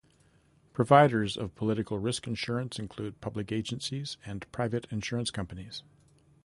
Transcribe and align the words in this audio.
Providers 0.73 1.37
of 1.37 1.53
political 1.53 1.99
risk 1.99 2.25
insurance 2.25 2.79
include 2.79 3.21
public 3.21 3.51
agencies 3.51 4.17
and 4.25 4.51
private 4.51 4.87
insurance 4.89 5.29
companies. 5.29 5.83